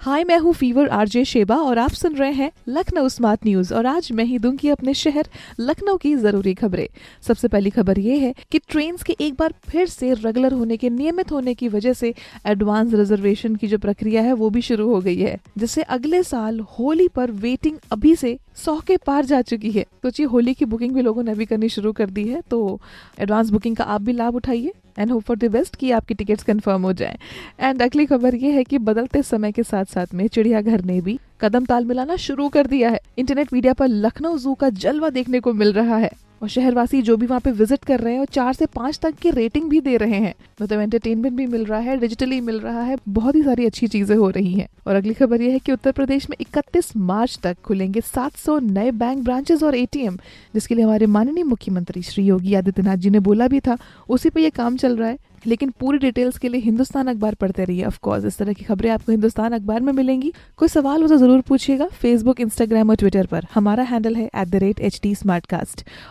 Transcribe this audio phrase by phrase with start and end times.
[0.00, 3.86] हाय, मैं हूँ fever RJ Sheba और आप सुन रहे हैं लखनऊ स्मार्ट न्यूज़ और
[3.86, 5.28] आज मैं ही दूँगी अपने शहर
[5.60, 6.86] लखनऊ की ज़रूरी खबरें।
[7.22, 10.90] सबसे पहली खबर ये है कि ट्रेन के एक बार फिर से रेगुलर होने के,
[10.90, 12.14] नियमित होने की वजह से
[12.46, 16.60] एडवांस रिजर्वेशन की जो प्रक्रिया है वो भी शुरू हो गई है, जिससे अगले साल
[16.78, 20.94] होली पर वेटिंग अभी से सौ के पार जा चुकी है। सोचिए, होली की बुकिंग
[20.94, 22.80] भी लोगों ने अभी करनी शुरू कर दी है तो
[23.18, 26.42] एडवांस बुकिंग का आप भी लाभ उठाइए। And hope for the best कि आपकी टिकट्स
[26.42, 27.16] कंफर्म हो जाएँ।
[27.60, 31.18] एंड अगली खबर ये है कि बदलते समय के साथ साथ में चिड़ियाघर ने भी
[31.40, 35.40] कदम ताल मिलाना शुरू कर दिया है। इंटरनेट मीडिया पर लखनऊ जू का जलवा देखने
[35.40, 36.10] को मिल रहा है।
[36.42, 39.14] और शहरवासी जो भी वहाँ पे विज़िट कर रहे हैं और चार से पाँच तक
[39.14, 42.82] की रेटिंग भी दे रहे हैं। मतलब एंटरटेनमेंट भी मिल रहा है डिजिटली मिल रहा
[42.82, 45.72] है, बहुत ही सारी अच्छी चीज़ें हो रही हैं। और अगली खबर यह है कि
[45.72, 50.18] उत्तर प्रदेश में 31 मार्च तक खुलेंगे 700 नए बैंक ब्रांचेस और एटीएम
[50.54, 53.76] जिसके लिए हमारे माननीय मुख्यमंत्री श्री योगी आदित्यनाथ जी ने बोला भी था।
[54.08, 57.64] उसी पे ये काम चल रहा है। लेकिन पूरी डिटेल्स के लिए हिंदुस्तान अखबार पढ़ते
[57.64, 61.08] रहिए ऑफ़ कोर्स इस तरह की खबरें आपको हिंदुस्तान अखबार में मिलेंगी। कोई सवाल हो
[61.08, 65.00] तो ज़रूर पूछिएगा फेसबुक इंस्टाग्राम और ट्विटर पर। हमारा हैंडल है at the rate H
[65.02, 65.14] T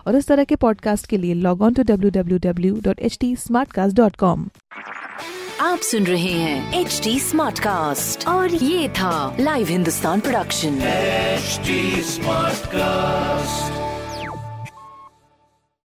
[0.07, 3.17] और इस तरह के पॉडकास्ट के लिए log on to W W W dot H
[3.21, 3.35] T
[3.93, 4.47] dot com
[5.61, 10.79] आप सुन रहे हैं एच टी स्मार्ट कास्ट और ये था live Hindustan production
[12.07, 13.46] smart cast